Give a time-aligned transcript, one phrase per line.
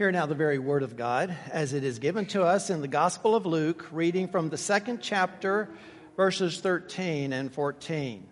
[0.00, 2.88] Hear now the very word of God as it is given to us in the
[2.88, 5.68] Gospel of Luke, reading from the second chapter,
[6.16, 8.26] verses 13 and 14.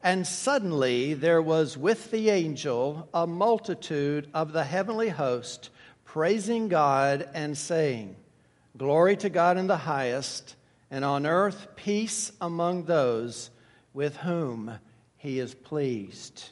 [0.00, 5.70] And suddenly there was with the angel a multitude of the heavenly host,
[6.04, 8.14] praising God and saying,
[8.76, 10.54] Glory to God in the highest,
[10.88, 13.50] and on earth peace among those
[13.92, 14.78] with whom
[15.16, 16.50] he is pleased.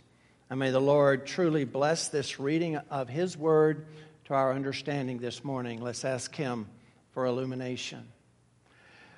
[0.50, 3.86] And may the Lord truly bless this reading of his word
[4.28, 5.80] to our understanding this morning.
[5.80, 6.66] Let's ask Him
[7.12, 8.06] for illumination.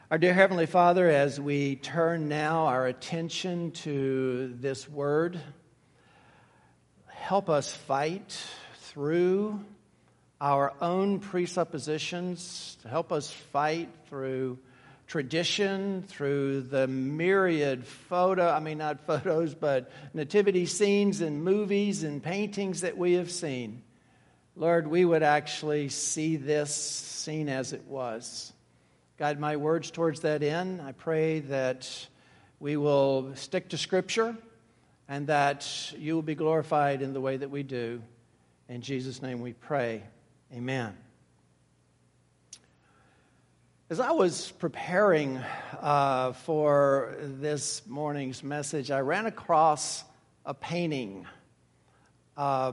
[0.09, 5.41] Our dear Heavenly Father, as we turn now our attention to this word,
[7.09, 8.41] help us fight
[8.83, 9.65] through
[10.41, 14.61] our own presuppositions, help us fight through
[15.09, 22.23] tradition, through the myriad photo, I mean, not photos, but nativity scenes and movies and
[22.23, 23.83] paintings that we have seen.
[24.57, 28.53] Lord, we would actually see this scene as it was.
[29.17, 30.83] Guide my words towards that end.
[30.83, 31.89] I pray that
[32.59, 34.37] we will stick to Scripture
[35.09, 38.03] and that you will be glorified in the way that we do.
[38.69, 40.03] In Jesus' name we pray.
[40.53, 40.97] Amen.
[43.89, 45.41] As I was preparing
[45.81, 50.05] uh, for this morning's message, I ran across
[50.45, 51.27] a painting.
[52.37, 52.73] Uh,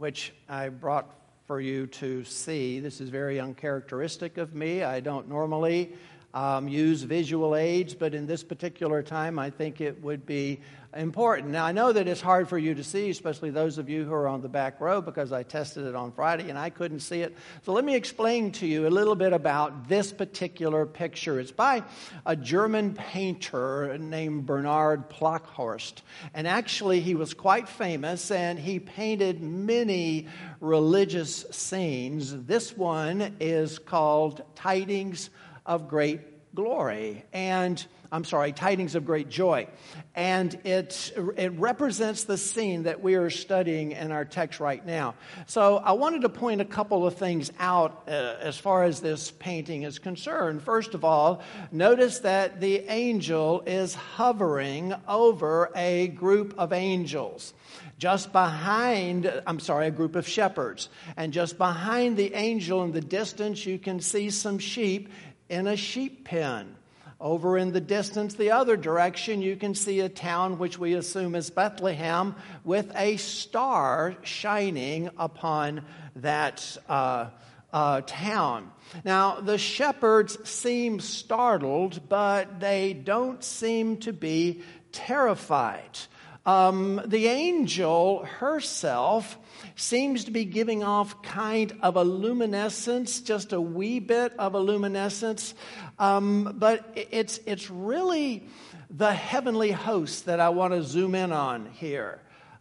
[0.00, 1.14] which I brought
[1.46, 2.80] for you to see.
[2.80, 4.82] This is very uncharacteristic of me.
[4.82, 5.92] I don't normally
[6.32, 10.60] um, use visual aids, but in this particular time, I think it would be
[10.94, 11.50] important.
[11.50, 14.12] Now, I know that it's hard for you to see, especially those of you who
[14.12, 17.20] are on the back row, because I tested it on Friday and I couldn't see
[17.22, 17.36] it.
[17.62, 21.38] So, let me explain to you a little bit about this particular picture.
[21.38, 21.84] It's by
[22.26, 26.02] a German painter named Bernard Plockhorst.
[26.34, 30.26] And actually, he was quite famous and he painted many
[30.60, 32.44] religious scenes.
[32.44, 35.30] This one is called Tidings
[35.66, 37.24] of Great Glory.
[37.32, 39.68] And I'm sorry, tidings of great joy.
[40.16, 45.14] And it, it represents the scene that we are studying in our text right now.
[45.46, 48.10] So I wanted to point a couple of things out uh,
[48.40, 50.62] as far as this painting is concerned.
[50.62, 57.54] First of all, notice that the angel is hovering over a group of angels.
[57.96, 60.88] Just behind, I'm sorry, a group of shepherds.
[61.16, 65.10] And just behind the angel in the distance, you can see some sheep
[65.50, 66.76] in a sheep pen.
[67.20, 71.34] Over in the distance, the other direction, you can see a town which we assume
[71.34, 72.34] is Bethlehem
[72.64, 75.84] with a star shining upon
[76.16, 77.26] that uh,
[77.74, 78.70] uh, town.
[79.04, 84.62] Now, the shepherds seem startled, but they don't seem to be
[84.92, 85.98] terrified.
[86.46, 89.38] Um, the angel herself
[89.76, 94.58] seems to be giving off kind of a luminescence, just a wee bit of a
[94.58, 95.54] luminescence.
[95.98, 98.48] Um, but it's, it's really
[98.88, 102.20] the heavenly host that I want to zoom in on here.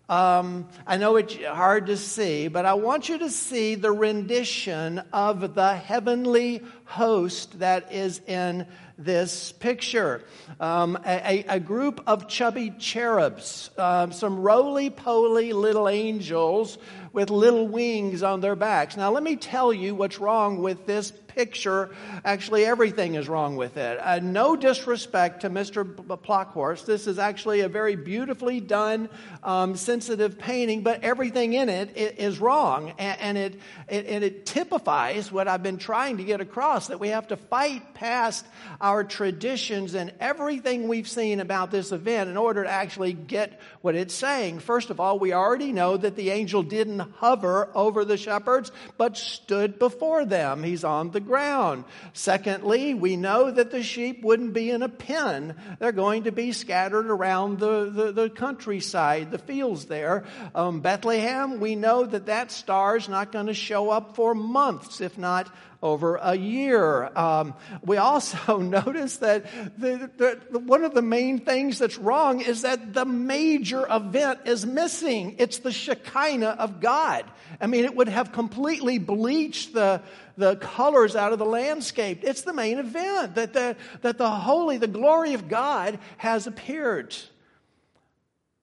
[0.10, 5.04] Um, I know it's hard to see, but I want you to see the rendition
[5.14, 8.66] of the heavenly host that is in
[9.00, 10.22] this picture.
[10.60, 16.78] Um, a, a, group of chubby cherubs, um, some roly poly little angels
[17.14, 18.98] with little wings on their backs.
[18.98, 21.90] Now, let me tell you what's wrong with this picture.
[22.26, 23.98] Actually, everything is wrong with it.
[24.02, 25.86] Uh, no disrespect to Mr.
[25.86, 26.86] Plockhorst.
[26.86, 29.08] This is actually a very beautifully done,
[29.42, 32.92] um, sensitive painting, but everything in it is wrong.
[32.98, 37.00] And, and it, it, and it typifies what I've been trying to get across that
[37.00, 38.46] we have to fight past
[38.82, 43.96] our traditions and everything we've seen about this event in order to actually get what
[43.96, 44.60] it's saying.
[44.60, 49.16] First of all, we already know that the angel didn't hover over the shepherds, but
[49.16, 50.64] stood before them.
[50.64, 51.84] He's on the ground.
[52.14, 55.56] Secondly, we know that the sheep wouldn't be in a pen.
[55.78, 60.26] They're going to be scattered around the, the, the countryside, the fields there.
[60.56, 65.02] Um, Bethlehem, we know that that star is not going to show up for months,
[65.02, 65.52] if not
[65.82, 67.10] over a year.
[67.16, 67.54] Um,
[67.84, 69.46] we also notice that
[69.78, 70.10] the,
[70.52, 75.36] the, one of the main things that's wrong is that the major event is missing.
[75.40, 77.24] It's the Shekinah of God.
[77.62, 80.02] I mean, it would have completely bleached the,
[80.40, 82.22] the colors out of the landscape.
[82.24, 87.16] It's the main event that the, that the holy, the glory of God has appeared.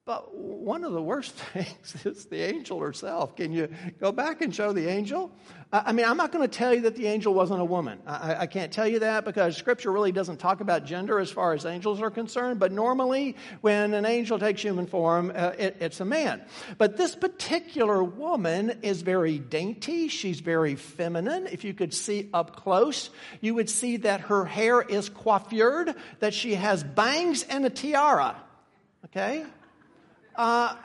[0.07, 3.35] But one of the worst things is the angel herself.
[3.35, 3.67] Can you
[3.99, 5.33] go back and show the angel?
[5.69, 7.99] I mean, I'm not going to tell you that the angel wasn't a woman.
[8.07, 11.51] I, I, can't tell you that because Scripture really doesn't talk about gender as far
[11.51, 12.57] as angels are concerned.
[12.57, 16.41] But normally, when an angel takes human form, uh, it, it's a man.
[16.77, 20.07] But this particular woman is very dainty.
[20.07, 21.47] She's very feminine.
[21.47, 23.09] If you could see up close,
[23.41, 28.37] you would see that her hair is coiffured, that she has bangs and a tiara.
[29.03, 29.43] Okay?
[30.37, 30.75] Uh,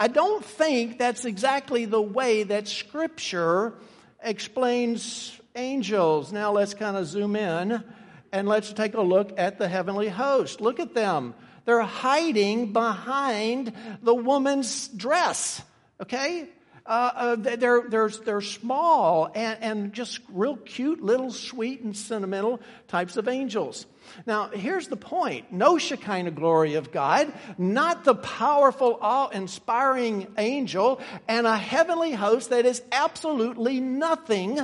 [0.00, 3.74] I don't think that's exactly the way that Scripture
[4.22, 6.32] explains angels.
[6.32, 7.84] Now let's kind of zoom in
[8.32, 10.62] and let's take a look at the heavenly host.
[10.62, 11.34] Look at them.
[11.66, 13.72] They're hiding behind
[14.02, 15.62] the woman's dress,
[16.00, 16.48] okay?
[16.86, 22.60] Uh, uh, they're, they're, they're small and, and just real cute, little sweet and sentimental
[22.88, 23.86] types of angels.
[24.26, 31.00] Now, here's the point no Shekinah glory of God, not the powerful, awe inspiring angel,
[31.26, 34.60] and a heavenly host that is absolutely nothing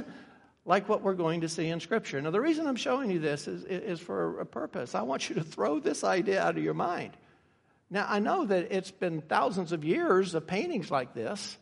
[0.66, 2.20] like what we're going to see in Scripture.
[2.20, 4.94] Now, the reason I'm showing you this is, is for a purpose.
[4.94, 7.16] I want you to throw this idea out of your mind.
[7.88, 11.56] Now, I know that it's been thousands of years of paintings like this.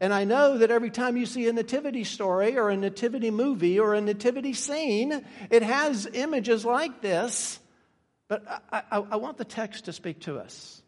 [0.00, 3.78] And I know that every time you see a nativity story or a nativity movie
[3.78, 7.58] or a nativity scene, it has images like this.
[8.28, 10.82] But I, I, I want the text to speak to us.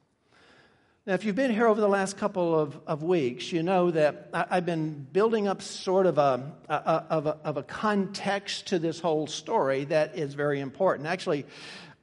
[1.06, 4.28] Now, if you've been here over the last couple of, of weeks, you know that
[4.32, 8.80] I, have been building up sort of a, a, of a, of a context to
[8.80, 11.06] this whole story that is very important.
[11.06, 11.46] Actually,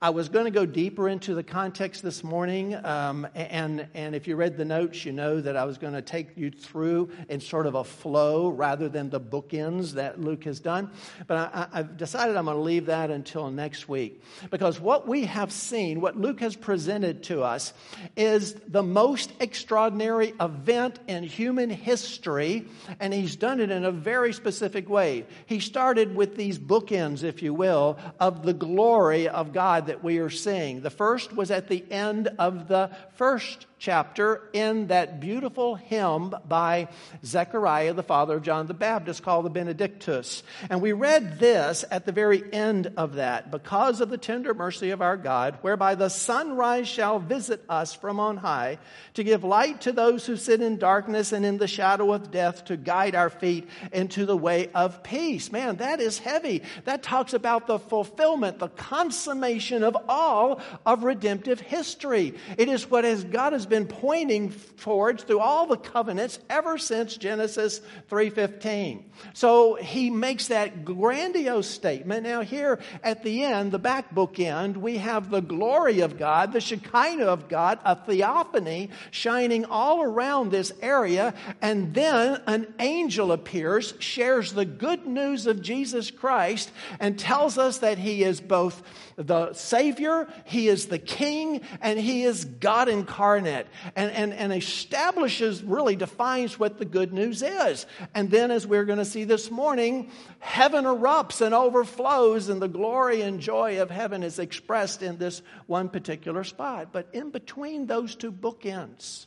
[0.04, 4.28] I was going to go deeper into the context this morning, um, and, and if
[4.28, 7.40] you read the notes, you know that I was going to take you through in
[7.40, 10.92] sort of a flow rather than the bookends that Luke has done.
[11.26, 14.22] But I, I've decided I'm going to leave that until next week.
[14.52, 17.72] Because what we have seen, what Luke has presented to us,
[18.18, 22.68] is the most extraordinary event in human history,
[23.00, 25.26] and he's done it in a very specific way.
[25.46, 30.18] He started with these bookends, if you will, of the glory of God that we
[30.18, 30.82] are seeing.
[30.82, 36.88] The first was at the end of the first chapter in that beautiful hymn by
[37.26, 40.42] Zechariah, the father of John the Baptist, called the Benedictus.
[40.70, 44.92] And we read this at the very end of that because of the tender mercy
[44.92, 48.78] of our God, whereby the sunrise shall visit us from on high
[49.16, 52.64] to give light to those who sit in darkness and in the shadow of death
[52.66, 55.52] to guide our feet into the way of peace.
[55.52, 56.64] Man, that is heavy.
[56.86, 62.36] That talks about the fulfillment, the consummation of all of redemptive history.
[62.58, 67.18] It is what has God has been pointing towards through all the covenants ever since
[67.18, 69.06] Genesis 3:15.
[69.34, 72.24] So he makes that grandiose statement.
[72.24, 76.54] Now here at the end, the back book end, we have the glory of God,
[76.54, 83.32] the Shekinah of God, a theophany shining all around this area, and then an angel
[83.32, 88.84] appears, shares the good news of Jesus Christ, and tells us that he is both
[89.16, 93.68] the Savior, He is the King, and He is God incarnate.
[93.96, 97.86] And, and, and establishes, really defines what the good news is.
[98.14, 102.68] And then, as we're going to see this morning, heaven erupts and overflows, and the
[102.68, 106.90] glory and joy of heaven is expressed in this one particular spot.
[106.92, 109.26] But in between those two bookends,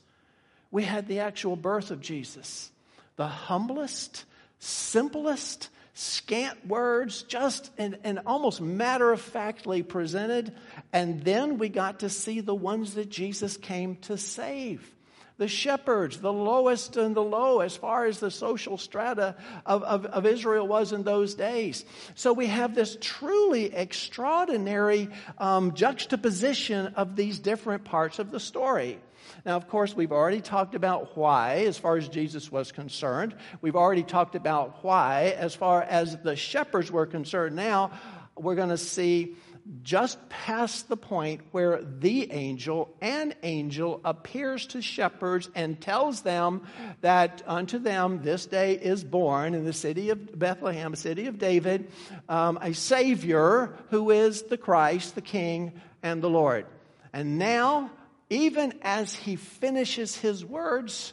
[0.70, 2.70] we had the actual birth of Jesus,
[3.16, 4.24] the humblest,
[4.58, 10.52] simplest, scant words, just and, and almost matter of factly presented.
[10.92, 14.94] And then we got to see the ones that Jesus came to save.
[15.38, 20.04] The shepherds, the lowest and the low as far as the social strata of, of,
[20.04, 21.84] of Israel was in those days.
[22.14, 28.98] So we have this truly extraordinary um, juxtaposition of these different parts of the story.
[29.46, 33.32] Now, of course, we've already talked about why as far as Jesus was concerned.
[33.60, 37.54] We've already talked about why as far as the shepherds were concerned.
[37.54, 37.92] Now,
[38.36, 39.36] we're going to see
[39.84, 46.62] just past the point where the angel, an angel, appears to shepherds and tells them
[47.02, 51.88] that unto them this day is born in the city of Bethlehem, city of David,
[52.28, 56.66] um, a Savior who is the Christ, the King, and the Lord.
[57.12, 57.92] And now
[58.30, 61.12] even as he finishes his words,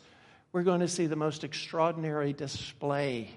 [0.51, 3.29] we're going to see the most extraordinary display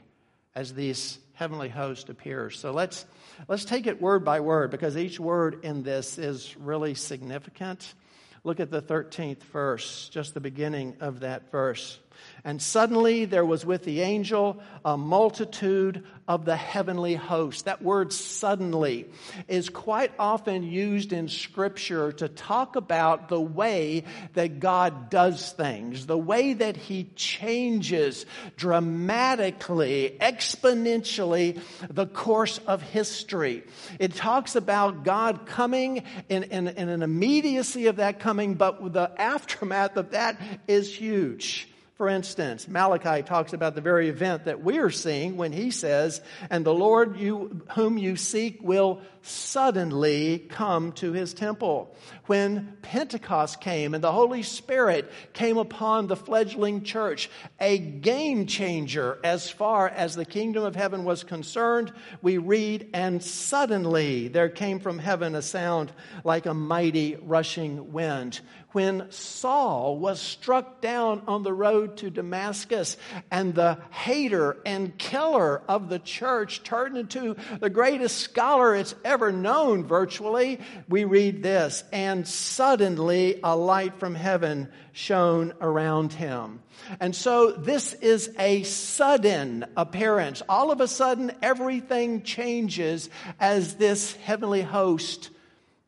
[0.54, 2.59] as this heavenly host appears.
[2.59, 3.04] So let's,
[3.49, 7.95] let's take it word by word because each word in this is really significant.
[8.42, 11.99] Look at the 13th verse, just the beginning of that verse.
[12.44, 17.66] And suddenly there was with the angel a multitude of the heavenly host.
[17.66, 19.06] That word suddenly
[19.49, 24.04] is quite often used in scripture to talk about the way
[24.35, 33.62] that God does things, the way that he changes dramatically, exponentially the course of history.
[33.99, 40.11] It talks about God coming in, an immediacy of that coming, but the aftermath of
[40.11, 41.68] that is huge.
[41.96, 46.20] For instance, Malachi talks about the very event that we are seeing when he says,
[46.50, 51.95] And the Lord you, whom you seek will suddenly come to his temple.
[52.26, 57.30] When Pentecost came and the Holy Spirit came upon the fledgling church,
[57.61, 61.92] a game changer as far as the kingdom of heaven was concerned,
[62.23, 65.92] we read, And suddenly there came from heaven a sound
[66.25, 68.40] like a mighty rushing wind
[68.76, 72.99] when Saul was struck down on the road to Damascus
[73.30, 79.15] and the hater and killer of the church turned into the greatest scholar it's ever
[79.32, 86.61] known virtually, we read this, and suddenly a light from heaven shone around him.
[87.00, 90.42] And so this is a sudden appearance.
[90.49, 95.30] All of a sudden, everything changes as this heavenly host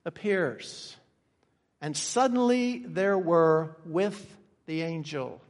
[0.05, 0.97] appears.
[1.81, 5.41] And suddenly there were with the angel.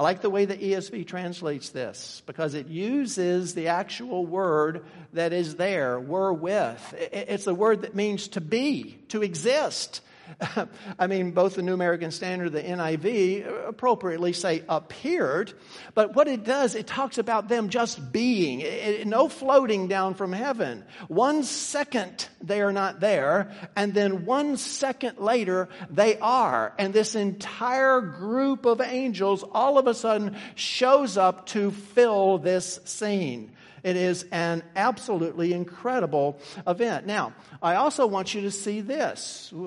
[0.00, 5.34] I like the way the ESV translates this because it uses the actual word that
[5.34, 6.94] is there, were with.
[7.12, 10.00] It's a word that means to be, to exist.
[10.98, 15.52] I mean, both the New American Standard, the NIV appropriately say appeared,
[15.94, 20.32] but what it does, it talks about them just being, it, no floating down from
[20.32, 20.84] heaven.
[21.08, 26.74] One second they are not there, and then one second later they are.
[26.78, 32.80] And this entire group of angels all of a sudden shows up to fill this
[32.84, 33.52] scene.
[33.82, 37.06] It is an absolutely incredible event.
[37.06, 37.32] Now,
[37.62, 39.52] I also want you to see this.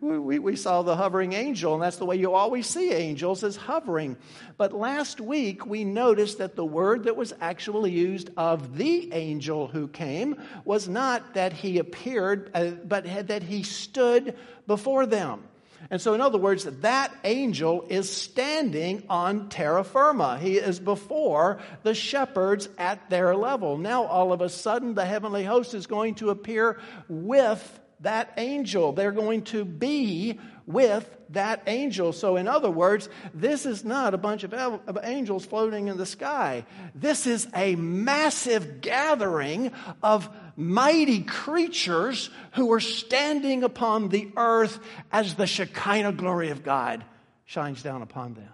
[0.00, 3.56] We, we, saw the hovering angel, and that's the way you always see angels is
[3.56, 4.16] hovering.
[4.56, 9.68] But last week, we noticed that the word that was actually used of the angel
[9.68, 14.36] who came was not that he appeared, uh, but that he stood
[14.66, 15.44] before them.
[15.90, 20.38] And so, in other words, that angel is standing on terra firma.
[20.38, 23.78] He is before the shepherds at their level.
[23.78, 28.92] Now, all of a sudden, the heavenly host is going to appear with that angel.
[28.92, 32.12] They're going to be with that angel.
[32.12, 36.64] So, in other words, this is not a bunch of angels floating in the sky.
[36.94, 44.80] This is a massive gathering of mighty creatures who are standing upon the earth
[45.12, 47.04] as the Shekinah glory of God
[47.44, 48.48] shines down upon them.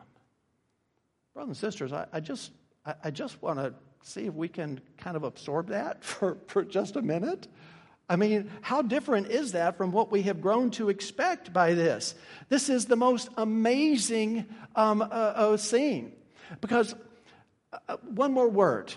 [1.33, 2.53] Brothers and sisters, I, I just,
[2.87, 6.65] I, I just want to see if we can kind of absorb that for, for
[6.65, 7.49] just a minute.
[8.09, 12.15] I mean, how different is that from what we have grown to expect by this?
[12.49, 14.47] This is the most amazing
[14.77, 16.13] um, uh, uh, scene.
[16.61, 16.95] Because,
[17.73, 18.93] uh, uh, one more word,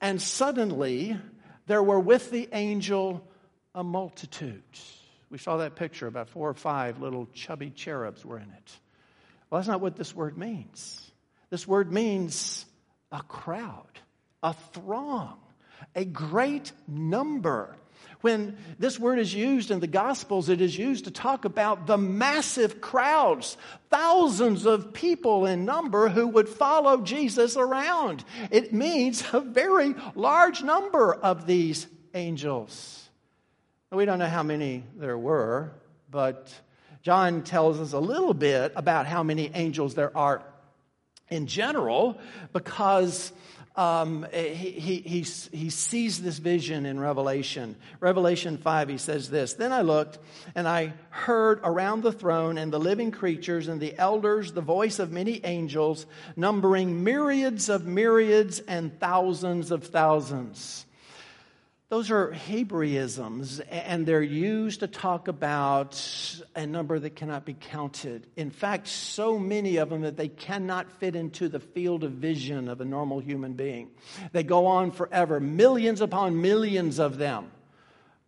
[0.00, 1.18] and suddenly
[1.66, 3.26] there were with the angel
[3.74, 4.62] a multitude.
[5.28, 8.78] We saw that picture, about four or five little chubby cherubs were in it.
[9.50, 11.10] Well, that's not what this word means.
[11.50, 12.64] This word means
[13.12, 14.00] a crowd,
[14.42, 15.38] a throng,
[15.94, 17.76] a great number.
[18.26, 21.96] When this word is used in the Gospels, it is used to talk about the
[21.96, 23.56] massive crowds,
[23.88, 28.24] thousands of people in number who would follow Jesus around.
[28.50, 33.08] It means a very large number of these angels.
[33.92, 35.70] We don't know how many there were,
[36.10, 36.52] but
[37.02, 40.42] John tells us a little bit about how many angels there are
[41.28, 42.18] in general
[42.52, 43.32] because
[43.76, 47.76] um, he, he, he, he sees this vision in Revelation.
[48.00, 50.18] Revelation 5, he says this Then I looked,
[50.54, 54.98] and I heard around the throne and the living creatures and the elders the voice
[54.98, 56.06] of many angels,
[56.36, 60.85] numbering myriads of myriads and thousands of thousands
[61.88, 65.94] those are Hebraisms, and they're used to talk about
[66.56, 68.26] a number that cannot be counted.
[68.34, 72.68] In fact, so many of them that they cannot fit into the field of vision
[72.68, 73.90] of a normal human being.
[74.32, 77.52] They go on forever, millions upon millions of them.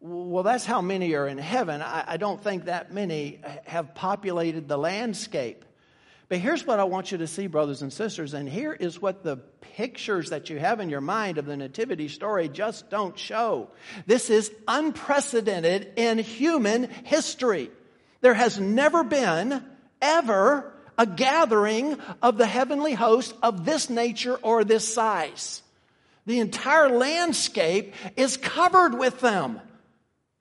[0.00, 1.82] Well, that's how many are in heaven.
[1.82, 5.64] I, don't think that many have populated the landscape.
[6.28, 9.22] But here's what I want you to see, brothers and sisters, and here is what
[9.22, 13.70] the pictures that you have in your mind of the Nativity story just don't show.
[14.06, 17.70] This is unprecedented in human history.
[18.20, 19.64] There has never been,
[20.02, 25.62] ever, a gathering of the heavenly host of this nature or this size.
[26.26, 29.60] The entire landscape is covered with them.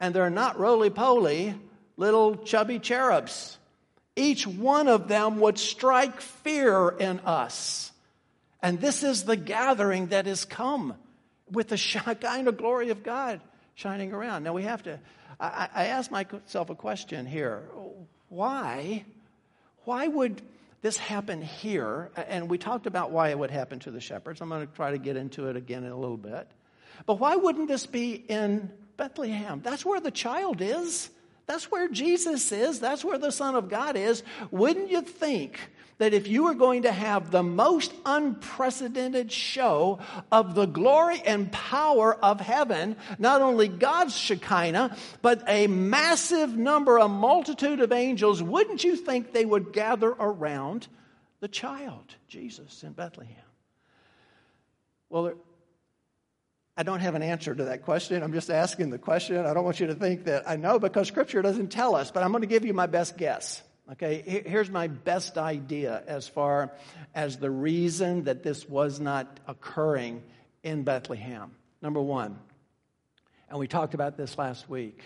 [0.02, 1.56] And they're not roly poly
[1.96, 3.58] little chubby cherubs.
[4.18, 7.92] Each one of them would strike fear in us.
[8.64, 10.96] And this is the gathering that has come
[11.52, 13.40] with the Shekinah glory of God
[13.76, 14.44] shining around.
[14.44, 15.00] Now we have to,
[15.40, 17.70] I, I ask myself a question here.
[18.30, 19.06] Why?
[19.86, 20.42] Why would
[20.82, 22.10] this happen here?
[22.16, 24.42] And we talked about why it would happen to the shepherds.
[24.42, 26.48] I'm going to try to get into it again in a little bit.
[27.06, 29.62] But why wouldn't this be in Bethlehem?
[29.64, 31.12] That's where the child is.
[31.48, 32.80] That's where Jesus is.
[32.80, 34.22] That's where the Son of God is.
[34.52, 35.60] Wouldn't you think
[35.98, 40.00] that if you were going to have the most unprecedented show
[40.32, 46.98] of the glory and power of heaven, not only God's Shekinah, but a massive number,
[46.98, 50.88] a multitude of angels, wouldn't you think they would gather around
[51.40, 53.36] the child, Jesus, in Bethlehem?
[55.10, 55.34] Well,
[56.80, 58.22] I don't have an answer to that question.
[58.22, 59.44] I'm just asking the question.
[59.46, 62.22] I don't want you to think that I know because Scripture doesn't tell us, but
[62.22, 63.64] I'm going to give you my best guess.
[63.94, 66.74] Okay, here's my best idea as far
[67.16, 70.22] as the reason that this was not occurring
[70.62, 71.52] in Bethlehem.
[71.82, 72.38] Number one,
[73.50, 75.02] and we talked about this last week,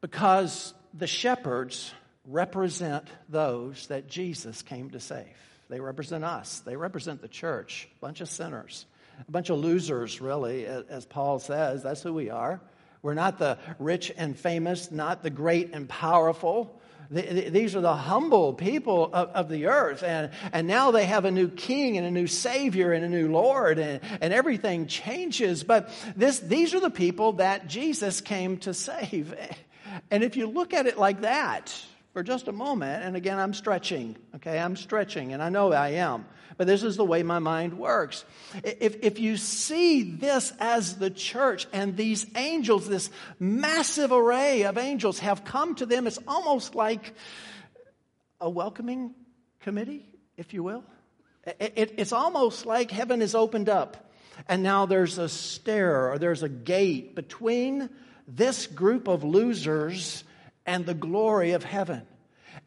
[0.00, 1.92] because the shepherds
[2.26, 5.26] represent those that Jesus came to save.
[5.70, 8.84] They represent us, they represent the church, a bunch of sinners,
[9.26, 11.82] a bunch of losers, really, as Paul says.
[11.82, 12.60] That's who we are.
[13.02, 16.80] We're not the rich and famous, not the great and powerful.
[17.10, 20.02] These are the humble people of, the earth.
[20.02, 23.30] And, and now they have a new king and a new savior and a new
[23.32, 25.64] Lord, and, and everything changes.
[25.64, 29.34] But this, these are the people that Jesus came to save.
[30.10, 31.74] And if you look at it like that
[32.18, 34.58] for just a moment, and again, I'm stretching, okay?
[34.58, 36.24] I'm stretching, and I know I am
[36.56, 38.24] but this is the way my mind works.
[38.64, 44.76] If, if you see this as the church and these angels, this massive array of
[44.76, 47.14] angels have come to them, it's almost like
[48.40, 49.14] a welcoming
[49.60, 50.04] committee,
[50.36, 50.82] if you will.
[51.46, 54.10] It, it, it's almost like heaven is opened up,
[54.48, 57.88] and now there's a stair or there's a gate between
[58.26, 60.24] this group of losers
[60.68, 62.02] and the glory of heaven.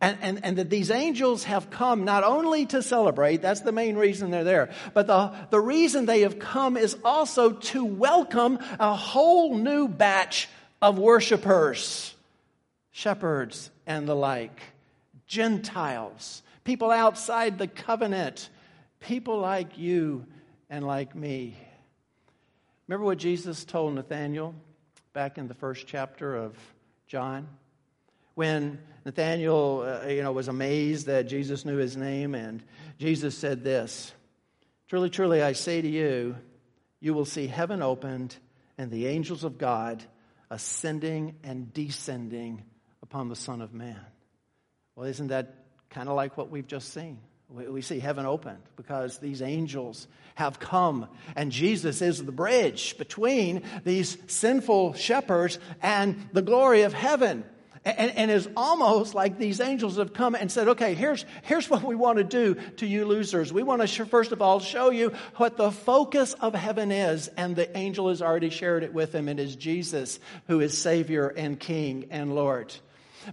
[0.02, 3.96] And, and, and that these angels have come not only to celebrate, that's the main
[3.96, 8.96] reason they're there, but the, the reason they have come is also to welcome a
[8.96, 10.50] whole new batch
[10.82, 12.16] of worshipers,
[12.90, 14.60] shepherds and the like,
[15.28, 18.50] Gentiles, people outside the covenant,
[19.00, 20.26] people like you
[20.72, 21.56] and like me.
[22.88, 24.56] Remember what Jesus told Nathanael
[25.14, 26.58] back in the first chapter of
[27.06, 27.48] John?
[28.36, 32.64] When Nathanael, uh, you know, was amazed that Jesus knew his name, and
[32.98, 34.14] Jesus said this
[34.88, 36.36] Truly, truly, I say to you,
[37.00, 38.36] you will see heaven opened
[38.78, 40.04] and the angels of God
[40.50, 42.64] ascending and descending
[43.02, 44.00] upon the Son of Man.
[44.96, 45.56] Well, isn't that
[45.90, 47.20] kind of like what we've just seen?
[47.50, 53.64] We see heaven opened because these angels have come, and Jesus is the bridge between
[53.84, 57.44] these sinful shepherds and the glory of heaven.
[57.84, 61.82] And, and it's almost like these angels have come and said, okay, here's, here's what
[61.82, 63.52] we want to do to you losers.
[63.52, 67.28] We want to, sh- first of all, show you what the focus of heaven is.
[67.30, 69.28] And the angel has already shared it with him.
[69.28, 72.72] It is Jesus who is Savior and King and Lord.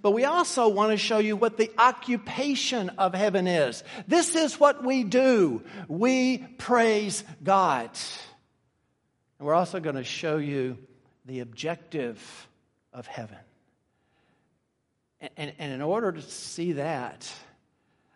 [0.01, 3.85] But we also want to show you what the occupation of heaven is.
[4.07, 5.63] This is what we do.
[5.89, 7.91] We praise God.
[9.39, 10.79] And we're also going to show you
[11.27, 12.49] the objective
[12.95, 13.37] of heaven.
[15.21, 17.31] And, and in order to see that,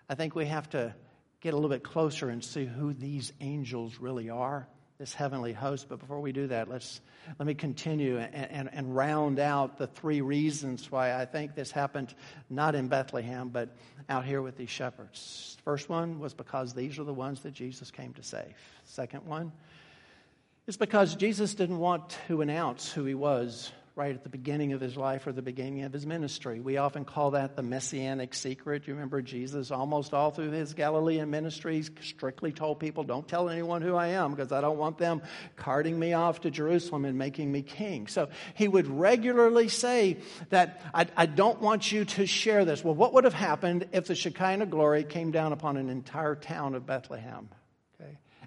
[0.09, 0.95] I think we have to
[1.41, 5.88] get a little bit closer and see who these angels really are, this heavenly host.
[5.88, 7.01] But before we do that, let's
[7.38, 11.73] let me continue and, and, and round out the three reasons why I think this
[11.73, 12.15] happened
[12.49, 13.77] not in Bethlehem, but
[14.09, 15.57] out here with these shepherds.
[15.65, 18.55] First one was because these are the ones that Jesus came to save.
[18.85, 19.51] Second one
[20.69, 24.81] is because Jesus didn't want to announce who he was right at the beginning of
[24.81, 26.61] his life or the beginning of his ministry.
[26.61, 28.87] We often call that the messianic secret.
[28.87, 33.83] You remember Jesus almost all through his Galilean ministries strictly told people, Don't tell anyone
[33.83, 35.20] who I am because I don't want them
[35.57, 38.07] carting me off to Jerusalem and making me king.
[38.07, 42.83] So he would regularly say that I, I don't want you to share this.
[42.83, 46.74] Well, what would have happened if the Shekinah glory came down upon an entire town
[46.74, 47.50] of Bethlehem?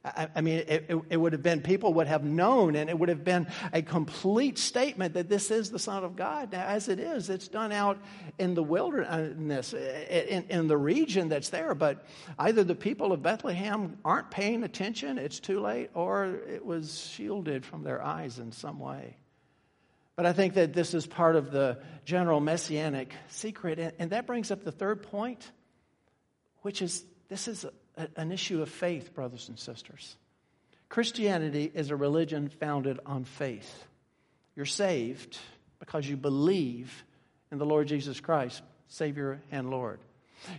[0.05, 3.09] I, mean, it, it, it, would have been, people would have known, and it would
[3.09, 6.51] have been a complete statement that this is the Son of God.
[6.51, 7.97] Now, as it is, it's done out
[8.37, 12.05] in the wilderness, in, in the region that's there, but
[12.37, 17.65] either the people of Bethlehem aren't paying attention, it's too late, or it was shielded
[17.65, 19.17] from their eyes in some way.
[20.15, 23.79] But I think that this is part of the general messianic secret.
[23.79, 25.51] And, and that brings up the third point,
[26.61, 27.65] which is this is
[28.15, 30.15] an issue of faith, brothers and sisters.
[30.89, 33.85] Christianity is a religion founded on faith.
[34.55, 35.37] You're saved
[35.79, 37.03] because you believe
[37.51, 39.99] in the Lord Jesus Christ, Savior and Lord.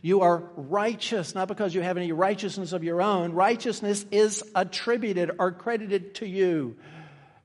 [0.02, 3.32] You are righteous, not because you have any righteousness of your own.
[3.32, 6.76] Righteousness is attributed or credited to you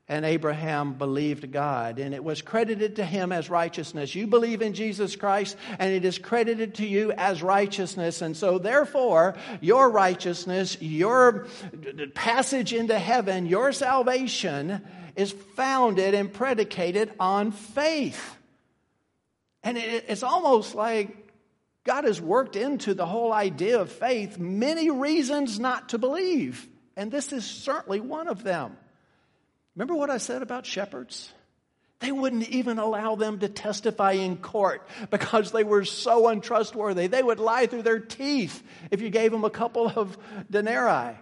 [0.08, 4.14] and Abraham believed God, and it was credited to him as righteousness.
[4.14, 8.20] You believe in Jesus Christ, and it is credited to you as righteousness.
[8.20, 11.46] And so, therefore, your righteousness, your
[12.14, 14.82] passage into heaven, your salvation
[15.14, 18.36] is founded and predicated on faith.
[19.62, 21.16] And it's almost like
[21.84, 26.68] God has worked into the whole idea of faith many reasons not to believe.
[26.96, 28.76] And this is certainly one of them.
[29.74, 31.32] Remember what I said about shepherds?
[32.00, 37.06] They wouldn't even allow them to testify in court because they were so untrustworthy.
[37.06, 40.18] They would lie through their teeth if you gave them a couple of
[40.50, 41.16] denarii.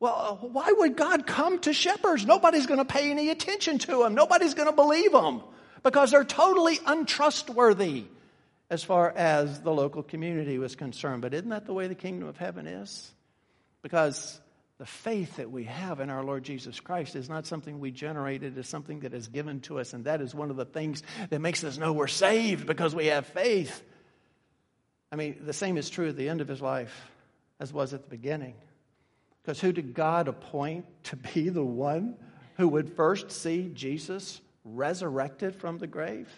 [0.00, 2.24] Well, why would God come to shepherds?
[2.24, 4.14] Nobody's going to pay any attention to them.
[4.14, 5.42] Nobody's going to believe them
[5.82, 8.04] because they're totally untrustworthy
[8.70, 11.20] as far as the local community was concerned.
[11.20, 13.12] But isn't that the way the kingdom of heaven is?
[13.82, 14.40] Because
[14.80, 18.56] the faith that we have in our Lord Jesus Christ is not something we generated,
[18.56, 19.92] it's something that is given to us.
[19.92, 23.08] And that is one of the things that makes us know we're saved because we
[23.08, 23.84] have faith.
[25.12, 27.10] I mean, the same is true at the end of his life
[27.60, 28.54] as was at the beginning.
[29.42, 32.16] Because who did God appoint to be the one
[32.56, 36.30] who would first see Jesus resurrected from the grave?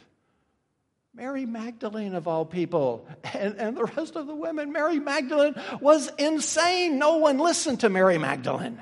[1.14, 4.72] Mary Magdalene, of all people, and, and the rest of the women.
[4.72, 6.98] Mary Magdalene was insane.
[6.98, 8.81] No one listened to Mary Magdalene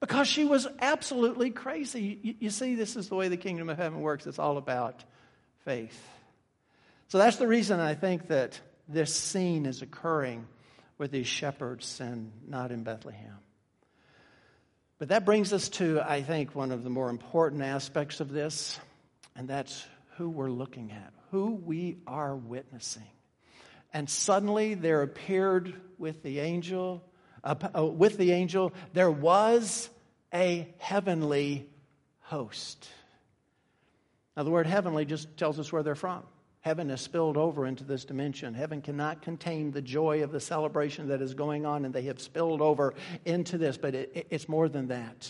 [0.00, 2.18] because she was absolutely crazy.
[2.22, 4.26] You, you see, this is the way the kingdom of heaven works.
[4.26, 5.04] It's all about
[5.64, 6.08] faith.
[7.08, 10.46] So that's the reason I think that this scene is occurring
[10.96, 13.38] with these shepherds and not in Bethlehem.
[14.98, 18.78] But that brings us to, I think, one of the more important aspects of this,
[19.36, 19.84] and that's
[20.16, 23.02] who we're looking at, who we are witnessing.
[23.92, 27.02] And suddenly there appeared with the angel,
[27.42, 29.90] uh, uh, with the angel, there was
[30.32, 31.68] a heavenly
[32.20, 32.86] host.
[34.36, 36.22] Now, the word heavenly just tells us where they're from.
[36.60, 38.54] Heaven has spilled over into this dimension.
[38.54, 42.20] Heaven cannot contain the joy of the celebration that is going on, and they have
[42.20, 45.28] spilled over into this, but it, it's more than that.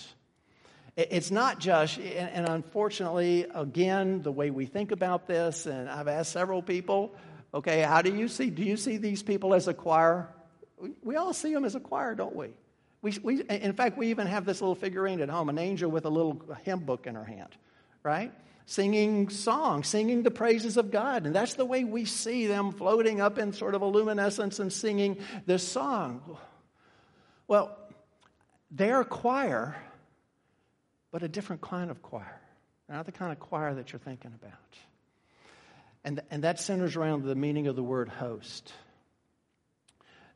[0.94, 6.33] It's not just, and unfortunately, again, the way we think about this, and I've asked
[6.33, 7.14] several people,
[7.55, 10.28] okay, how do you see, do you see these people as a choir?
[11.02, 12.48] We all see them as a choir, don't we?
[13.00, 16.05] We, we, in fact, we even have this little figurine at home, an angel with
[16.05, 17.57] a little hymn book in her hand,
[18.02, 18.31] right?
[18.66, 21.24] Singing songs, singing the praises of God.
[21.24, 24.70] And that's the way we see them floating up in sort of a luminescence and
[24.70, 26.37] singing this song.
[27.48, 27.76] Well,
[28.70, 29.74] they're a choir
[31.12, 32.40] but a different kind of choir,
[32.88, 34.53] not the kind of choir that you're thinking about.
[36.05, 38.72] And, and that centers around the meaning of the word host.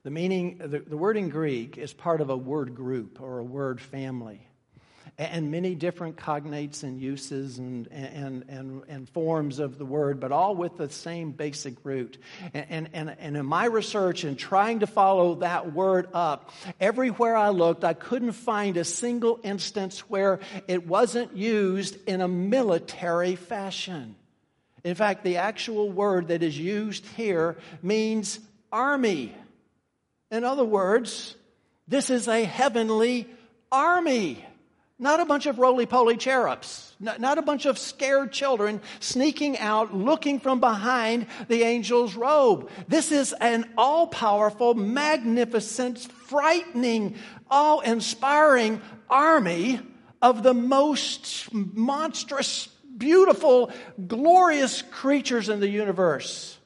[0.05, 3.45] The meaning, the, the word in Greek is part of a word group or a
[3.45, 4.47] word family
[5.19, 10.31] and many different cognates and uses and, and, and, and forms of the word, but
[10.31, 12.19] all with the same basic root.
[12.53, 17.49] And, and, and in my research and trying to follow that word up, everywhere I
[17.49, 24.17] looked, I couldn't find a single instance where it wasn't used in a military fashion.
[24.85, 28.39] In fact, the actual word that is used here means
[28.71, 29.35] army.
[30.31, 31.35] In other words,
[31.89, 33.27] this is a heavenly
[33.73, 34.45] army.
[34.99, 39.59] Not a bunch of roly poly cherubs, not, not, a bunch of scared children sneaking
[39.59, 42.71] out looking from behind the angel's robe.
[42.89, 47.17] This is an all powerful, magnificent, frightening,
[47.51, 48.81] awe inspiring
[49.11, 49.81] army
[50.23, 53.71] of the most monstrous, beautiful,
[54.07, 56.59] glorious creatures in the universe.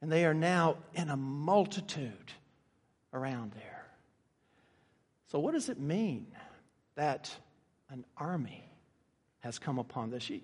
[0.00, 2.32] And they are now in a multitude
[3.12, 3.86] around there.
[5.26, 6.26] So, what does it mean?
[6.94, 7.34] That
[7.90, 8.68] an army
[9.40, 10.30] has come upon this.
[10.30, 10.40] You,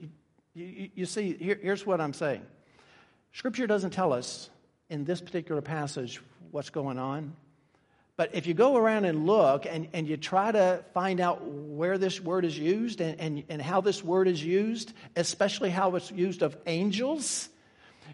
[0.54, 2.42] you, you see, here, here's what I'm saying
[3.32, 4.50] Scripture doesn't tell us
[4.90, 7.34] in this particular passage what's going on,
[8.18, 11.98] But if you go around and look and, and you try to find out where
[11.98, 16.11] this word is used and, and, and how this word is used, especially how it's
[16.11, 17.48] used of angels,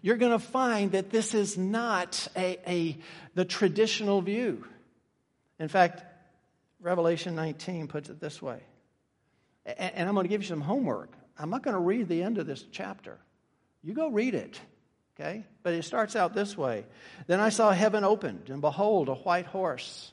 [0.03, 2.99] you're going to find that this is not a, a,
[3.35, 4.67] the traditional view.
[5.59, 6.05] In fact,
[6.85, 8.61] Revelation 19 puts it this way.
[9.65, 11.11] And, I'm going to give you some homework.
[11.39, 13.19] I'm not going to read the end of this chapter.
[13.83, 14.61] You go read it.
[15.19, 15.47] Okay?
[15.63, 16.85] But it starts out this way
[17.27, 20.13] Then I saw heaven opened, and behold, a white horse.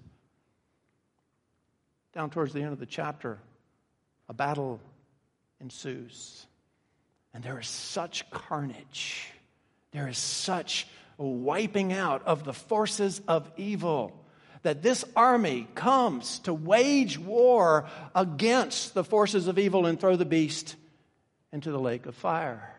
[2.13, 3.39] Down towards the end of the chapter,
[4.27, 4.79] a battle
[5.59, 6.45] ensues.
[7.33, 9.27] And there is such carnage.
[9.91, 14.17] There is such wiping out of the forces of evil
[14.63, 20.25] that this army comes to wage war against the forces of evil and throw the
[20.25, 20.75] beast
[21.51, 22.75] into the lake of fire.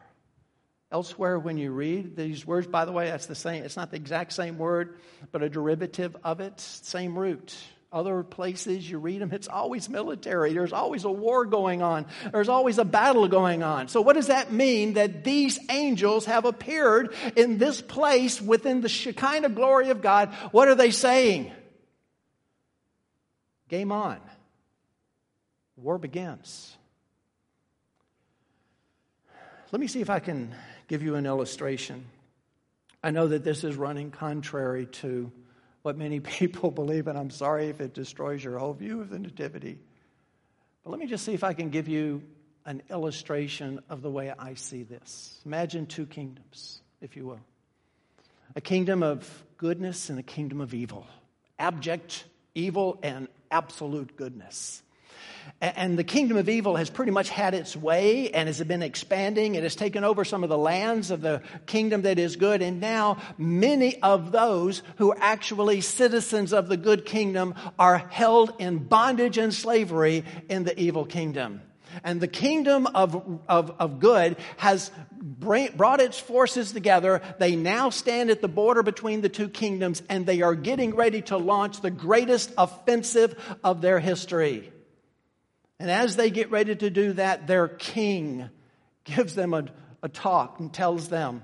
[0.90, 3.96] Elsewhere, when you read these words, by the way, that's the same, it's not the
[3.96, 4.98] exact same word,
[5.32, 7.56] but a derivative of it, same root.
[7.92, 10.54] Other places you read them, it's always military.
[10.54, 12.06] There's always a war going on.
[12.32, 13.88] There's always a battle going on.
[13.88, 18.88] So, what does that mean that these angels have appeared in this place within the
[18.88, 20.30] Shekinah glory of God?
[20.52, 21.52] What are they saying?
[23.68, 24.18] Game on.
[25.76, 26.74] War begins.
[29.70, 30.54] Let me see if I can
[30.88, 32.06] give you an illustration.
[33.02, 35.30] I know that this is running contrary to
[35.82, 39.18] what many people believe, and I'm sorry if it destroys your whole view of the
[39.18, 39.78] Nativity.
[40.84, 42.22] But let me just see if I can give you
[42.64, 45.40] an illustration of the way I see this.
[45.44, 47.40] Imagine two kingdoms, if you will
[48.54, 51.06] a kingdom of goodness and a kingdom of evil,
[51.58, 54.82] abject evil and absolute goodness.
[55.62, 59.54] And the kingdom of evil has pretty much had its way and has been expanding.
[59.54, 62.62] It has taken over some of the lands of the kingdom that is good.
[62.62, 68.54] And now many of those who are actually citizens of the good kingdom are held
[68.58, 71.62] in bondage and slavery in the evil kingdom.
[72.02, 77.22] And the kingdom of, of, of good has brought its forces together.
[77.38, 81.22] They now stand at the border between the two kingdoms and they are getting ready
[81.22, 84.72] to launch the greatest offensive of their history.
[85.82, 88.48] And as they get ready to do that, their king
[89.02, 89.64] gives them a,
[90.00, 91.42] a talk and tells them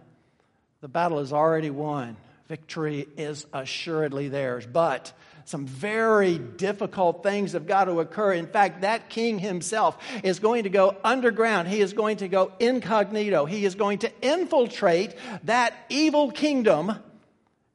[0.80, 2.16] the battle is already won.
[2.46, 4.64] Victory is assuredly theirs.
[4.64, 5.12] But
[5.44, 8.32] some very difficult things have got to occur.
[8.32, 11.66] In fact, that king himself is going to go underground.
[11.66, 13.44] He is going to go incognito.
[13.44, 16.96] He is going to infiltrate that evil kingdom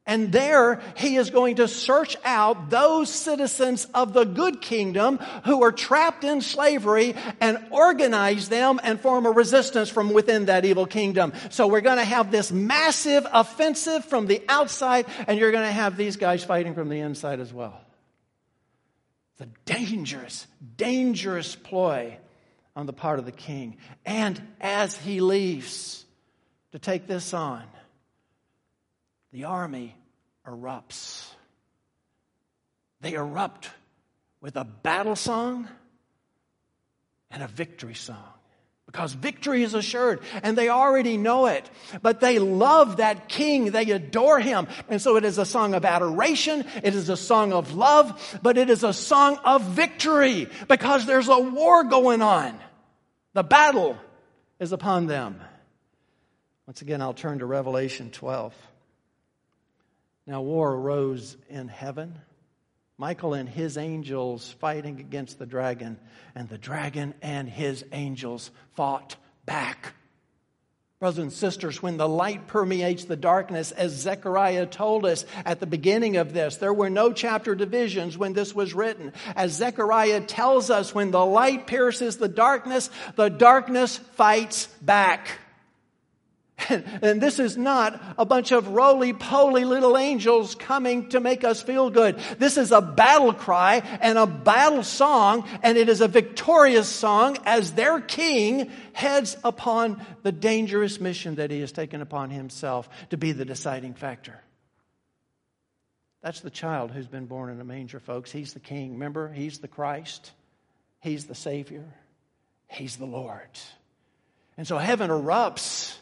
[0.06, 5.64] and there he is going to search out those citizens of the good kingdom who
[5.64, 10.86] are trapped in slavery and organize them and form a resistance from within that evil
[10.86, 11.32] kingdom.
[11.52, 15.72] So we're going to have this massive offensive from the outside and you're going to
[15.72, 17.80] have these guys fighting from the inside as well.
[19.34, 22.18] It's a dangerous, dangerous ploy
[22.76, 23.78] on the part of the king.
[24.06, 26.04] And as he leaves
[26.74, 27.64] to take this on,
[29.34, 29.96] the army
[30.48, 31.28] erupts.
[33.02, 33.70] They erupt
[34.40, 35.68] with a battle song
[37.32, 38.24] and a victory song.
[38.86, 41.68] Because victory is assured and they already know it.
[42.04, 43.72] But they love that king.
[43.72, 44.68] They adore him.
[44.88, 46.64] And so it is a song of adoration.
[46.84, 51.28] It is a song of love, but it is a song of victory because there's
[51.28, 52.60] a war going on.
[53.34, 53.98] The battle
[54.60, 55.42] is upon them.
[56.68, 58.54] Once again, I'll turn to Revelation 12.
[60.26, 62.18] Now, war arose in heaven.
[62.98, 66.00] Michael and his angels fighting against the dragon,
[66.36, 69.94] and the dragon and his angels fought back.
[71.00, 75.68] Brothers and sisters, when the light permeates the darkness, as Zechariah told us at the
[75.68, 79.12] beginning of this, there were no chapter divisions when this was written.
[79.36, 85.28] As Zechariah tells us, when the light pierces the darkness, the darkness fights back.
[87.02, 91.62] And, this is not a bunch of roly poly little angels coming to make us
[91.62, 92.18] feel good.
[92.40, 97.38] This is a battle cry and a battle song, and it is a victorious song
[97.46, 103.18] as their king heads upon the dangerous mission that he has taken upon himself to
[103.18, 104.40] be the deciding factor.
[106.22, 108.32] That's the child who's been born in a manger, folks.
[108.32, 108.94] He's the king.
[108.94, 110.32] Remember, he's the Christ.
[111.04, 111.84] He's the Savior,
[112.70, 113.50] He's the Lord.
[114.58, 115.96] And so heaven erupts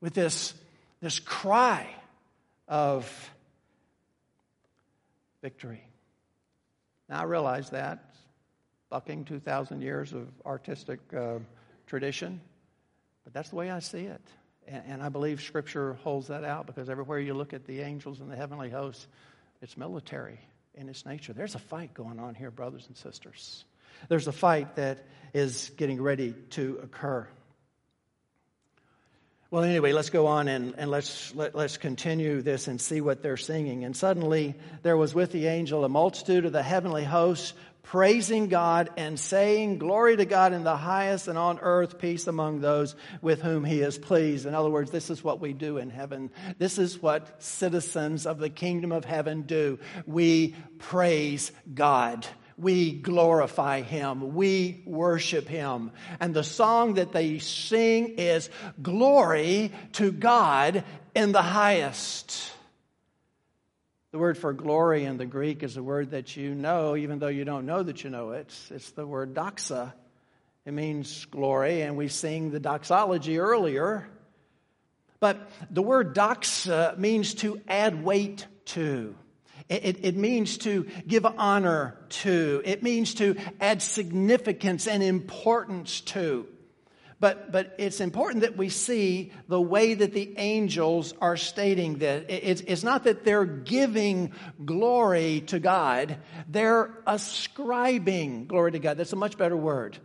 [0.00, 0.54] with this,
[1.00, 1.88] this cry
[2.66, 3.30] of
[5.42, 5.82] victory.
[7.08, 8.04] Now, I realize that,
[8.90, 11.38] bucking 2,000 years of artistic uh,
[11.86, 12.40] tradition,
[13.24, 14.22] but that's the way I see it.
[14.66, 18.20] And, and I believe Scripture holds that out because everywhere you look at the angels
[18.20, 19.06] and the heavenly hosts,
[19.62, 20.38] it's military
[20.74, 21.32] in its nature.
[21.32, 23.64] There's a fight going on here, brothers and sisters.
[24.08, 27.26] There's a fight that is getting ready to occur.
[29.50, 33.22] Well, anyway, let's go on and, and let's, let, let's continue this and see what
[33.22, 33.84] they're singing.
[33.84, 38.90] And suddenly there was with the angel a multitude of the heavenly hosts praising God
[38.98, 43.40] and saying, Glory to God in the highest, and on earth peace among those with
[43.40, 44.44] whom he is pleased.
[44.44, 46.30] In other words, this is what we do in heaven.
[46.58, 49.78] This is what citizens of the kingdom of heaven do.
[50.06, 52.26] We praise God
[52.58, 55.92] we glorify him, we worship him.
[56.20, 58.50] And the song that they sing is
[58.82, 62.52] Glory to God in the highest.
[64.10, 67.28] The word for glory in the Greek is a word that you know, even though
[67.28, 68.52] you don't know that you know it.
[68.70, 69.92] It's the word doxa.
[70.64, 74.08] It means glory, and we sing the doxology earlier.
[75.20, 79.14] But the word doxa means to add weight to.
[79.68, 82.62] It, it, means to give honor to.
[82.64, 86.46] It means to add significance and importance to.
[87.20, 92.30] But, but it's important that we see the way that the angels are stating that.
[92.30, 94.32] It's, it's not that they're giving
[94.64, 98.96] glory to God, they're ascribing glory to God.
[98.96, 99.98] That's a much better word.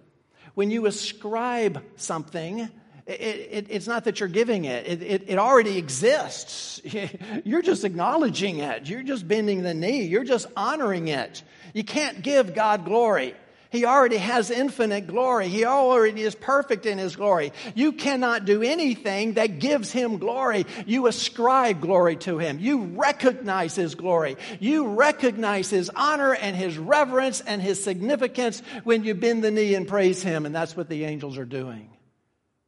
[0.55, 2.69] When you ascribe something,
[3.05, 4.87] it, it, it's not that you're giving it.
[4.87, 6.81] It, it, already exists.
[7.43, 8.87] You're just acknowledging it.
[8.87, 10.03] You're just bending the knee.
[10.03, 11.43] You're just honoring it.
[11.73, 13.35] You can't give God glory.
[13.71, 15.47] He already has infinite glory.
[15.47, 17.51] He already is perfect in His glory.
[17.73, 20.67] You cannot do anything that gives Him glory.
[20.85, 22.59] You ascribe glory to Him.
[22.59, 24.37] You recognize His glory.
[24.59, 29.73] You recognize His honor and His reverence and His significance when you bend the knee
[29.73, 30.45] and praise Him.
[30.45, 31.89] And that's what the angels are doing.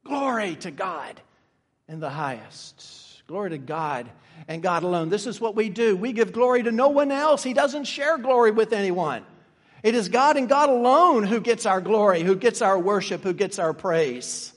[0.06, 1.20] Glory to God
[1.88, 3.24] in the highest.
[3.28, 4.10] Glory to God
[4.48, 5.10] and God alone.
[5.10, 5.96] This is what we do.
[5.98, 7.44] We give glory to no one else.
[7.44, 9.26] He doesn't share glory with anyone.
[9.82, 13.34] It is God and God alone who gets our glory, who gets our worship, who
[13.34, 14.52] gets our praise.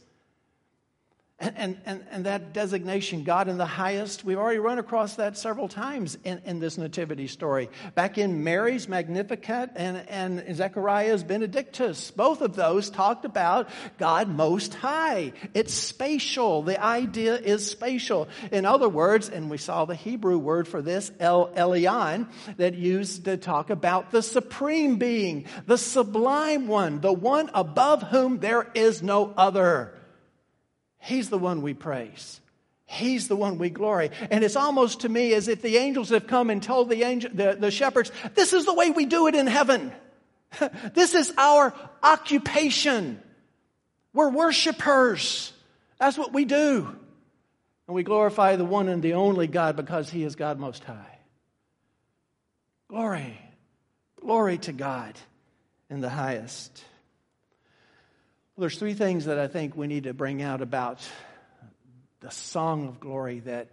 [1.40, 5.68] And, and, and that designation, God in the highest, we've already run across that several
[5.68, 7.70] times in, in this nativity story.
[7.94, 14.74] Back in Mary's Magnificat and, and Zechariah's Benedictus, both of those talked about God most
[14.74, 15.32] high.
[15.54, 16.62] It's spatial.
[16.62, 18.26] The idea is spatial.
[18.50, 23.26] In other words, and we saw the Hebrew word for this, El Elyon, that used
[23.26, 29.04] to talk about the supreme being, the sublime one, the one above whom there is
[29.04, 29.94] no other.
[31.08, 32.38] He's the one we praise.
[32.84, 34.10] He's the one we glory.
[34.30, 37.30] And it's almost to me as if the angels have come and told the, angel,
[37.32, 39.90] the, the shepherds, this is the way we do it in heaven.
[40.92, 43.22] this is our occupation.
[44.12, 45.50] We're worshipers.
[45.98, 46.94] That's what we do.
[47.86, 51.18] And we glorify the one and the only God because he is God most high.
[52.90, 53.40] Glory.
[54.20, 55.14] Glory to God
[55.88, 56.84] in the highest.
[58.58, 60.98] Well, there's three things that I think we need to bring out about
[62.18, 63.68] the song of glory that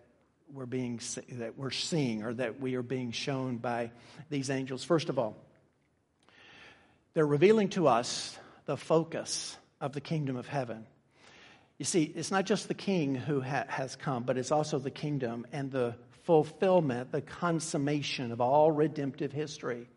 [0.53, 0.99] we're being
[1.31, 3.89] that we're seeing or that we are being shown by
[4.29, 4.83] these angels.
[4.83, 5.37] First of all,
[7.15, 10.85] they're revealing to us the focus of the kingdom of heaven.
[11.79, 14.91] You see, it's not just the king who ha- has come, but it's also the
[14.91, 15.95] kingdom and the
[16.25, 19.87] fulfillment, the consummation of all redemptive history.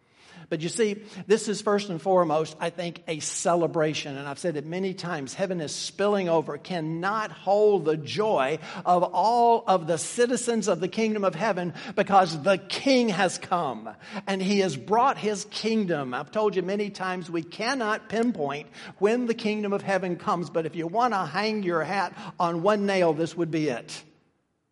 [0.50, 4.16] But you see, this is first and foremost, I think, a celebration.
[4.16, 9.02] And I've said it many times heaven is spilling over, cannot hold the joy of
[9.02, 13.90] all of the citizens of the kingdom of heaven because the king has come
[14.26, 16.14] and he has brought his kingdom.
[16.14, 20.64] I've told you many times we cannot pinpoint when the kingdom of heaven comes, but
[20.64, 24.02] if you want to hang your hat on one nail, this would be it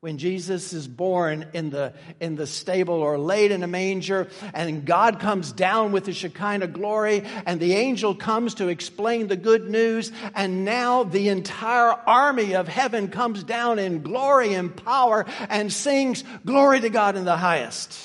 [0.07, 4.85] when Jesus is born in the, in the stable or laid in a manger, and
[4.85, 9.69] God comes down with the Shekinah glory, and the angel comes to explain the good
[9.69, 15.73] news, and now the entire army of heaven comes down in glory and power and
[15.73, 17.99] sings glory to God in the highest.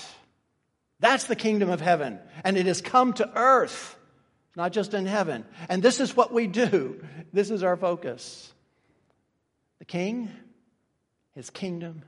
[1.02, 3.96] That's the kingdom of heaven, and it has come to earth,
[4.56, 5.46] not just in heaven.
[5.70, 7.06] And this is what we do.
[7.32, 8.52] This is our focus.
[9.78, 10.32] The king
[11.34, 12.04] his kingdom,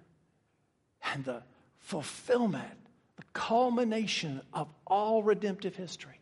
[1.13, 1.43] and the
[1.79, 2.77] fulfillment,
[3.17, 6.19] the culmination of all redemptive history.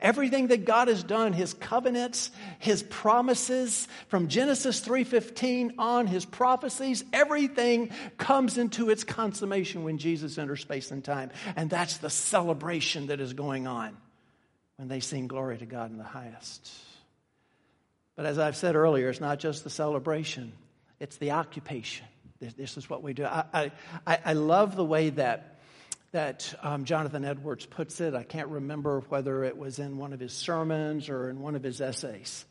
[0.00, 2.30] Everything that God has done, his covenants,
[2.60, 10.38] his promises from Genesis 3:15 on, his prophecies, everything comes into its consummation when Jesus
[10.38, 11.30] enters space and time.
[11.56, 13.96] And that's the celebration that is going on
[14.76, 16.70] when they sing glory to God in the highest.
[18.14, 20.52] But as I've said earlier, it's not just the celebration,
[21.00, 22.06] it's the occupation.
[22.42, 23.24] This, this is what we do.
[23.24, 23.70] I,
[24.04, 25.60] I, I love the way that
[26.10, 28.14] that um, Jonathan Edwards puts it.
[28.14, 31.62] I can't remember whether it was in one of his sermons or in one of
[31.62, 32.44] his essays.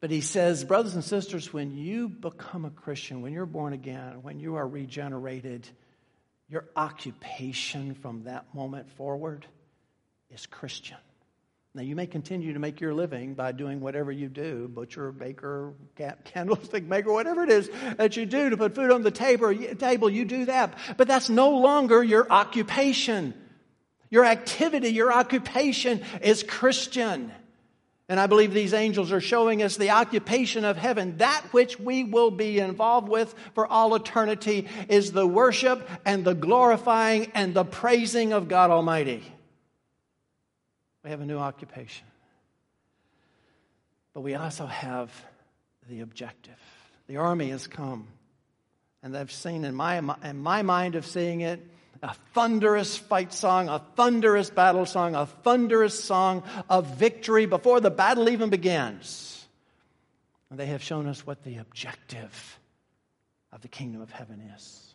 [0.00, 4.22] But he says, brothers and sisters, when you become a Christian, when you're born again,
[4.22, 5.68] when you are regenerated,
[6.48, 9.44] your occupation from that moment forward
[10.30, 10.96] is Christian.
[11.72, 15.74] Now, you may continue to make your living by doing whatever you do butcher, baker,
[16.24, 20.24] candlestick maker, whatever it is that you do to put food on the table, you
[20.24, 20.76] do that.
[20.96, 23.34] But that's no longer your occupation.
[24.10, 27.30] Your activity, your occupation is Christian.
[28.08, 31.18] And I believe these angels are showing us the occupation of heaven.
[31.18, 36.34] That which we will be involved with for all eternity is the worship and the
[36.34, 39.22] glorifying and the praising of God Almighty.
[41.02, 42.06] We have a new occupation.
[44.12, 45.10] But we also have
[45.88, 46.58] the objective.
[47.06, 48.08] The army has come.
[49.02, 51.60] And I've seen in my, in my mind of seeing it,
[52.02, 57.90] a thunderous fight song, a thunderous battle song, a thunderous song of victory before the
[57.90, 59.46] battle even begins.
[60.50, 62.58] And they have shown us what the objective
[63.52, 64.94] of the kingdom of heaven is.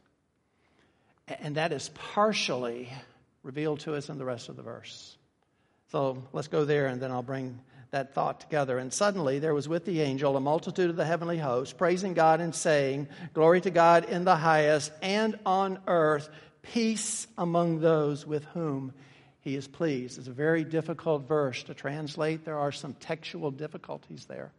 [1.28, 2.92] And that is partially
[3.44, 5.18] revealed to us in the rest of the verse.
[5.96, 7.58] So let's go there and then I'll bring
[7.92, 8.78] that thought together.
[8.80, 12.42] And suddenly there was with the angel a multitude of the heavenly host, praising God
[12.42, 16.28] and saying, Glory to God in the highest, and on earth,
[16.64, 18.94] peace among those with whom
[19.40, 20.20] he is pleased.
[20.20, 22.44] It's a very difficult verse to translate.
[22.44, 24.52] There are some textual difficulties there.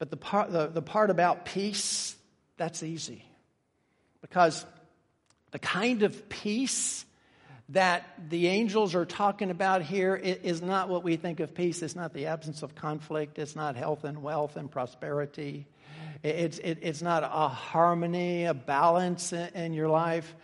[0.00, 2.16] But the part, the, the part about peace,
[2.56, 3.24] that's easy.
[4.22, 4.66] Because
[5.52, 7.04] the kind of peace
[7.70, 11.82] that the angels are talking about here is not what we think of peace.
[11.82, 13.38] It's not the absence of conflict.
[13.38, 15.68] It's not health and wealth and prosperity.
[16.24, 20.34] It's, it, it's not a harmony, a balance in, in your life.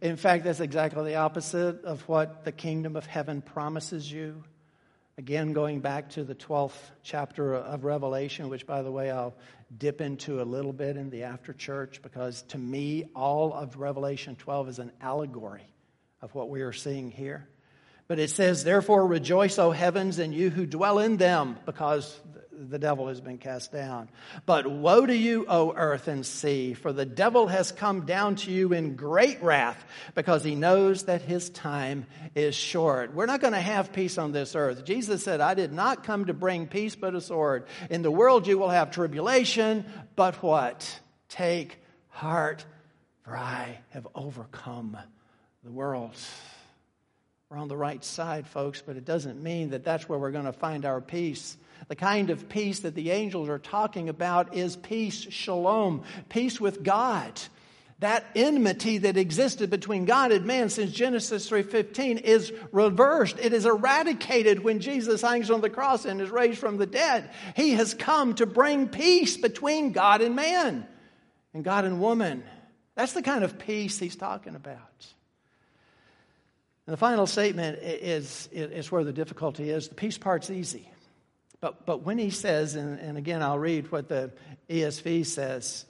[0.00, 4.44] In fact, that's exactly the opposite of what the kingdom of heaven promises you.
[5.16, 9.34] Again, going back to the 12th chapter of Revelation, which, by the way, I'll
[9.76, 14.36] dip into a little bit in the after church because to me, all of Revelation
[14.36, 15.66] 12 is an allegory
[16.20, 17.48] of what we are seeing here.
[18.06, 22.18] But it says, Therefore rejoice, O heavens, and you who dwell in them, because
[22.60, 24.08] the devil has been cast down.
[24.46, 28.50] But woe to you, O earth and sea, for the devil has come down to
[28.50, 33.14] you in great wrath, because he knows that his time is short.
[33.14, 34.84] We're not going to have peace on this earth.
[34.84, 37.66] Jesus said, I did not come to bring peace, but a sword.
[37.90, 39.84] In the world you will have tribulation,
[40.16, 41.00] but what?
[41.28, 42.64] Take heart,
[43.22, 44.96] for I have overcome
[45.68, 46.14] the world.
[47.50, 50.46] We're on the right side, folks, but it doesn't mean that that's where we're going
[50.46, 51.58] to find our peace.
[51.88, 56.82] The kind of peace that the angels are talking about is peace, shalom, peace with
[56.82, 57.38] God.
[57.98, 63.36] That enmity that existed between God and man since Genesis 3:15 is reversed.
[63.38, 67.28] It is eradicated when Jesus hangs on the cross and is raised from the dead.
[67.56, 70.86] He has come to bring peace between God and man
[71.52, 72.42] and God and woman.
[72.94, 75.14] That's the kind of peace he's talking about.
[76.88, 79.88] And the final statement is, is where the difficulty is.
[79.88, 80.90] The peace part's easy.
[81.60, 84.32] But, but when he says, and, and again, I'll read what the
[84.70, 85.84] ESV says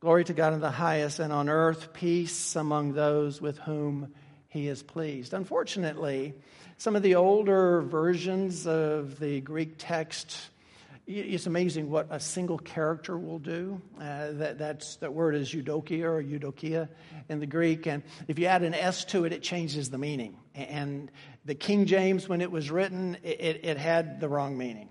[0.00, 4.12] Glory to God in the highest, and on earth peace among those with whom
[4.48, 5.34] he is pleased.
[5.34, 6.34] Unfortunately,
[6.78, 10.36] some of the older versions of the Greek text
[11.08, 13.80] it's amazing what a single character will do.
[13.96, 16.88] Uh, that, that's, that word is eudokia or eudokia
[17.30, 17.86] in the Greek.
[17.86, 20.36] And if you add an S to it, it changes the meaning.
[20.54, 21.10] And
[21.46, 24.90] the King James, when it was written, it, it had the wrong meaning.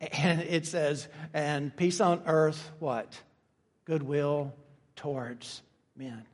[0.00, 3.16] And it says, and peace on earth, what?
[3.84, 4.52] Goodwill
[4.96, 5.62] towards
[5.96, 6.24] men.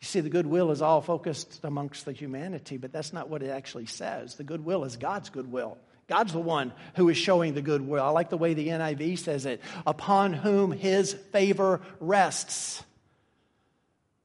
[0.00, 3.50] You see, the goodwill is all focused amongst the humanity, but that's not what it
[3.50, 4.34] actually says.
[4.34, 5.78] The goodwill is God's goodwill.
[6.08, 8.02] God's the one who is showing the goodwill.
[8.02, 12.82] I like the way the NIV says it upon whom his favor rests.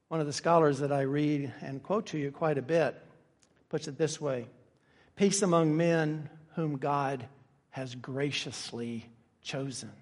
[0.08, 3.00] One of the scholars that I read and quote to you quite a bit
[3.68, 4.46] puts it this way
[5.16, 7.26] Peace among men whom God
[7.70, 9.04] has graciously
[9.42, 9.92] chosen.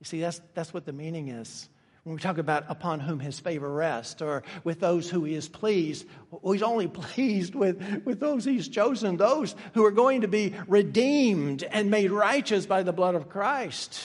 [0.00, 1.68] You see, that's, that's what the meaning is.
[2.04, 5.48] When we talk about upon whom his favor rests or with those who he is
[5.48, 10.28] pleased, well, he's only pleased with, with those he's chosen, those who are going to
[10.28, 14.02] be redeemed and made righteous by the blood of Christ.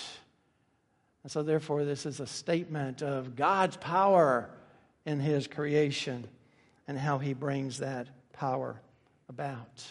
[1.23, 4.49] And so, therefore, this is a statement of God's power
[5.05, 6.27] in his creation
[6.87, 8.79] and how he brings that power
[9.27, 9.83] about.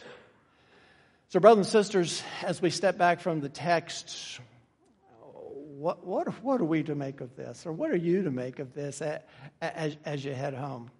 [1.28, 4.40] So, brothers and sisters, as we step back from the text,
[5.78, 7.66] what, what, what are we to make of this?
[7.66, 9.02] Or what are you to make of this
[9.60, 10.90] as, as you head home?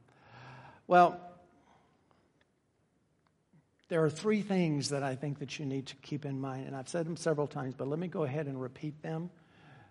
[0.86, 1.18] Well,
[3.88, 6.76] there are three things that I think that you need to keep in mind, and
[6.76, 9.30] I've said them several times, but let me go ahead and repeat them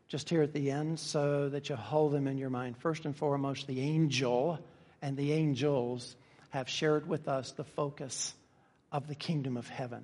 [0.07, 2.77] just here at the end so that you hold them in your mind.
[2.77, 4.59] First and foremost, the angel
[5.01, 6.15] and the angels
[6.49, 8.35] have shared with us the focus
[8.91, 10.03] of the kingdom of heaven.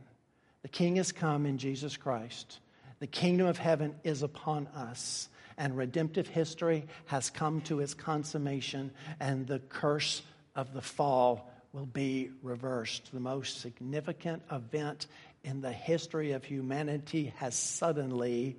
[0.64, 2.60] The king has come in Jesus Christ.
[3.02, 5.28] The kingdom of heaven is upon us,
[5.58, 10.22] and redemptive history has come to its consummation, and the curse
[10.56, 13.12] of the fall will be reversed.
[13.12, 15.08] The most significant event
[15.44, 18.56] in the history of humanity has suddenly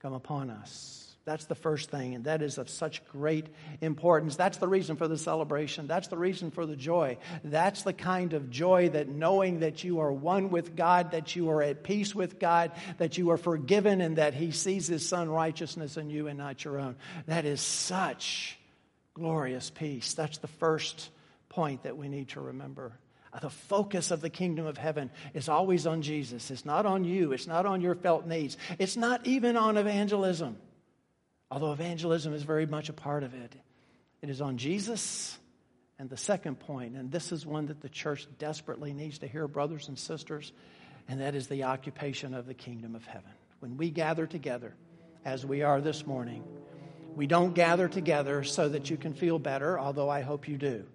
[0.00, 1.11] come upon us.
[1.24, 3.46] That's the first thing, and that is of such great
[3.80, 4.34] importance.
[4.34, 5.86] That's the reason for the celebration.
[5.86, 7.18] That's the reason for the joy.
[7.44, 11.50] That's the kind of joy that knowing that you are one with God, that you
[11.50, 15.30] are at peace with God, that you are forgiven, and that He sees His Son
[15.30, 16.96] righteousness in you and not your own.
[17.26, 18.58] That is such
[19.14, 20.14] glorious peace.
[20.14, 21.08] That's the first
[21.48, 22.98] point that we need to remember.
[23.40, 26.50] The focus of the kingdom of heaven is always on Jesus.
[26.50, 27.30] It's not on you.
[27.30, 28.56] It's not on your felt needs.
[28.80, 30.56] It's not even on evangelism
[31.52, 33.54] although evangelism is very much a part of it.
[34.22, 35.38] It is on Jesus.
[35.98, 39.46] And the second point, and this is one that the church desperately needs to hear,
[39.46, 40.50] brothers and sisters,
[41.08, 43.30] and that is the occupation of the kingdom of heaven.
[43.60, 44.74] When we gather together,
[45.26, 46.42] as we are this morning,
[47.14, 50.86] we don't gather together so that you can feel better, although I hope you do.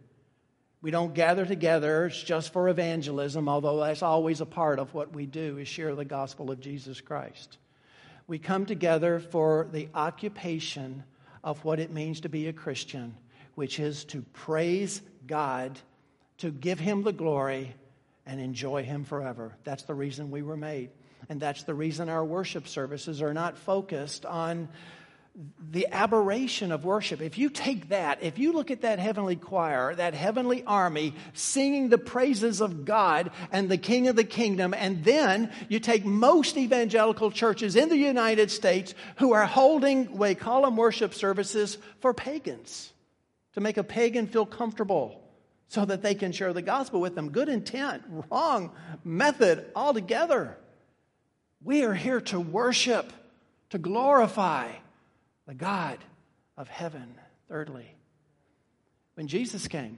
[0.81, 5.13] We don't gather together it's just for evangelism, although that's always a part of what
[5.13, 7.59] we do is share the gospel of Jesus Christ
[8.27, 11.03] we come together for the occupation
[11.43, 13.15] of what it means to be a Christian,
[13.55, 15.79] which is to praise God,
[16.39, 17.73] to give Him the glory,
[18.25, 19.55] and enjoy Him forever.
[19.63, 20.89] That's the reason we were made.
[21.29, 24.67] And that's the reason our worship services are not focused on
[25.69, 27.21] the aberration of worship.
[27.21, 31.89] If you take that, if you look at that heavenly choir, that heavenly army singing
[31.89, 36.57] the praises of God and the King of the kingdom, and then you take most
[36.57, 42.15] evangelical churches in the United States who are holding, we call them worship services for
[42.15, 42.91] pagans,
[43.53, 45.21] to make a pagan feel comfortable
[45.67, 47.29] so that they can share the gospel with them.
[47.29, 48.71] Good intent, wrong
[49.03, 50.57] method altogether.
[51.63, 53.13] We are here to worship,
[53.69, 54.71] to glorify
[55.47, 55.97] the God
[56.57, 57.15] of heaven.
[57.47, 57.95] Thirdly,
[59.15, 59.97] when Jesus came,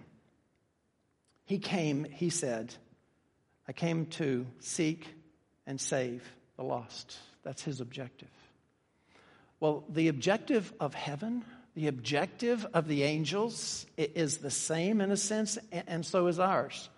[1.46, 2.74] he came, he said,
[3.68, 5.08] I came to seek
[5.66, 6.24] and save
[6.58, 7.18] the lost.
[7.44, 8.30] That's his objective.
[9.60, 11.44] Well, the objective of heaven,
[11.76, 16.90] the objective of the angels is the same in a sense, and so is ours.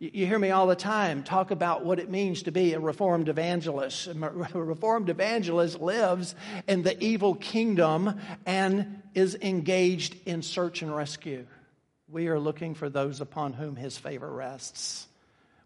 [0.00, 3.28] You hear me all the time talk about what it means to be a reformed
[3.28, 4.08] evangelist.
[4.08, 4.14] A
[4.54, 6.34] reformed evangelist lives
[6.66, 11.46] in the evil kingdom and is engaged in search and rescue.
[12.08, 15.06] We are looking for those upon whom his favor rests.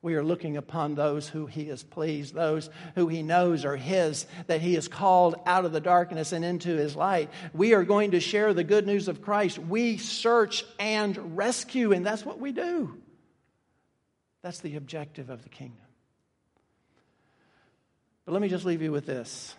[0.00, 4.26] We are looking upon those who he is pleased, those who he knows are his,
[4.46, 7.30] that he has called out of the darkness and into his light.
[7.52, 9.58] We are going to share the good news of Christ.
[9.58, 12.96] We search and rescue, and that's what we do.
[14.42, 15.84] That's the objective of the kingdom.
[18.24, 19.56] But let me just leave you with this.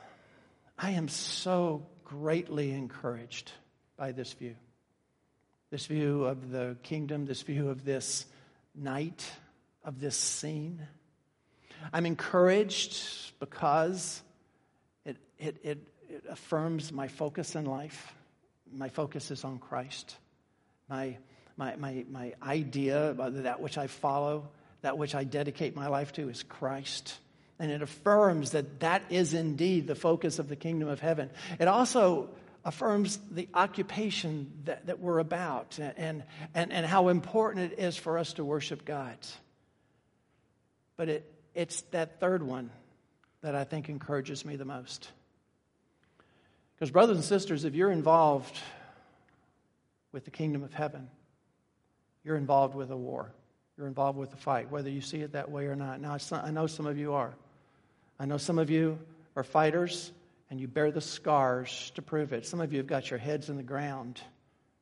[0.78, 3.52] I am so greatly encouraged
[3.98, 4.56] by this view.
[5.72, 8.26] This view of the kingdom, this view of this
[8.74, 9.30] night,
[9.84, 10.88] of this scene.
[11.92, 14.22] I'm encouraged because
[15.06, 18.14] it, it, it, it affirms my focus in life.
[18.72, 20.16] My focus is on Christ.
[20.90, 21.18] My,
[21.58, 24.48] my, my, my idea, that which I follow,
[24.82, 27.18] that which I dedicate my life to is Christ.
[27.60, 31.30] And it affirms that that is indeed the focus of the kingdom of heaven.
[31.60, 32.30] It also
[32.64, 36.24] affirms the occupation that, that we're about and,
[36.54, 39.18] and, and how important it is for us to worship God.
[40.96, 42.70] But it, it's that third one
[43.42, 45.10] that I think encourages me the most.
[46.76, 48.58] Because, brothers and sisters, if you're involved
[50.12, 51.10] with the kingdom of heaven,
[52.24, 53.32] you're involved with a war.
[53.80, 56.02] You're involved with the fight, whether you see it that way or not.
[56.02, 57.34] Now, I know some of you are.
[58.20, 59.00] I know some of you
[59.38, 60.12] are fighters,
[60.50, 62.46] and you bear the scars to prove it.
[62.46, 64.20] Some of you have got your heads in the ground,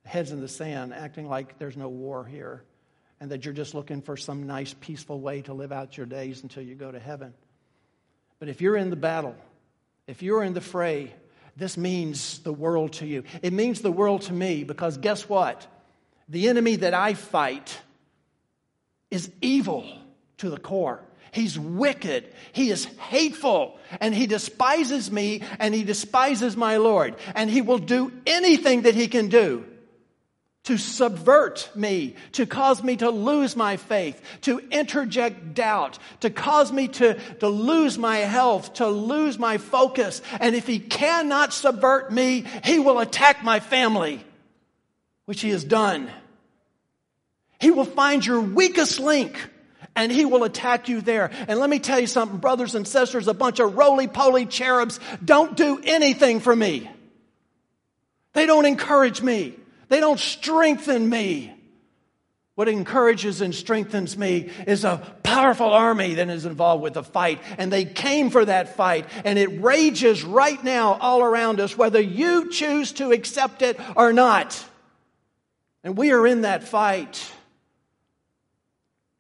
[0.04, 2.64] heads in the sand, acting like there's no war here,
[3.20, 6.42] and that you're just looking for some nice, peaceful way to live out your days
[6.42, 7.36] until you go to heaven.
[8.40, 9.36] But if you're in the battle,
[10.08, 11.14] if you're in the fray,
[11.56, 13.26] this means the world to you.
[13.44, 15.68] It means the world to me because guess what?
[16.30, 17.80] The enemy that I fight
[19.12, 19.86] is evil
[20.38, 21.04] to the core.
[21.32, 22.34] He's wicked.
[22.54, 23.78] He is hateful.
[24.00, 27.16] And he despises me and he despises my Lord.
[27.36, 29.66] And he will do anything that he can do
[30.68, 36.74] to subvert me, to cause me to lose my faith, to interject doubt, to cause
[36.74, 40.22] me to, to lose my health, to lose my focus.
[40.42, 44.22] And if he cannot subvert me, he will attack my family,
[45.24, 46.12] which he has done.
[47.60, 49.38] He will find your weakest link
[49.96, 51.32] and he will attack you there.
[51.48, 55.00] And let me tell you something, brothers and sisters, a bunch of roly poly cherubs
[55.26, 56.90] don't do anything for me.
[58.34, 59.56] They don't encourage me.
[59.90, 61.54] They don't strengthen me.
[62.54, 67.40] What encourages and strengthens me is a powerful army that is involved with the fight.
[67.58, 69.08] And they came for that fight.
[69.26, 74.14] And it rages right now all around us, whether you choose to accept it or
[74.14, 74.64] not.
[75.84, 77.32] And we are in that fight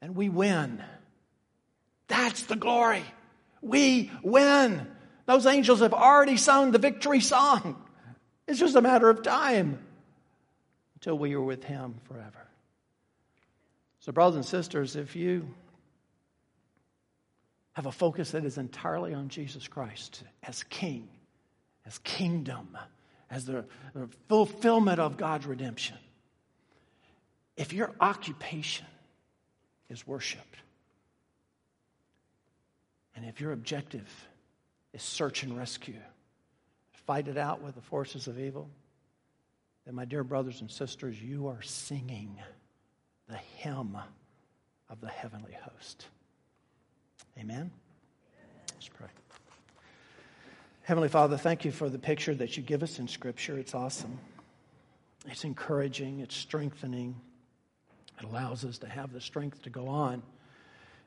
[0.02, 0.84] and we win.
[2.08, 3.04] That's the glory.
[3.62, 4.88] We win.
[5.26, 7.84] Those angels have already sung the victory song.
[8.48, 9.80] It's just a matter of time
[10.95, 12.48] until we are with Him forever.
[14.00, 15.54] So, brothers and sisters, if you
[17.74, 21.10] have a focus that is entirely on Jesus Christ as King,
[21.86, 22.78] as kingdom,
[23.30, 23.66] as the
[24.30, 25.98] fulfillment of God's redemption,
[27.58, 28.86] if your occupation
[29.90, 30.56] is worship.
[33.16, 34.08] And if your objective
[34.94, 36.00] is search and rescue,
[36.92, 38.70] fight it out with the forces of evil,
[39.86, 42.38] then, my dear brothers and sisters, you are singing
[43.30, 43.98] the hymn
[44.90, 46.08] of the heavenly host.
[47.40, 47.72] Amen?
[48.74, 49.08] Let's pray.
[50.84, 53.58] Heavenly Father, thank you for the picture that you give us in Scripture.
[53.58, 54.20] It's awesome.
[55.26, 57.16] It's encouraging, it's strengthening.
[58.20, 60.24] It allows us to have the strength to go on,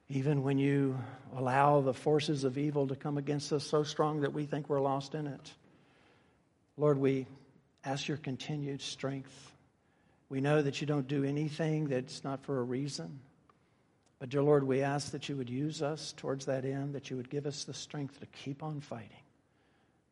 [0.08, 0.98] even when you
[1.36, 4.80] allow the forces of evil to come against us so strong that we think we're
[4.80, 5.52] lost in it.
[6.76, 7.26] Lord, we
[7.84, 9.52] ask your continued strength.
[10.28, 13.20] We know that you don't do anything that's not for a reason.
[14.20, 17.16] But, dear Lord, we ask that you would use us towards that end, that you
[17.16, 19.08] would give us the strength to keep on fighting.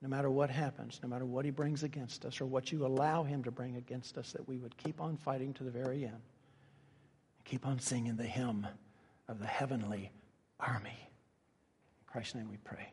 [0.01, 3.23] No matter what happens, no matter what he brings against us or what you allow
[3.25, 6.21] him to bring against us, that we would keep on fighting to the very end.
[7.49, 8.67] Keep on singing the hymn
[9.27, 10.13] of the heavenly
[10.61, 10.91] army.
[10.91, 12.93] In Christ's name we pray.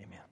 [0.00, 0.31] Amen.